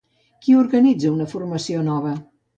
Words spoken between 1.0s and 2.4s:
una formació nova?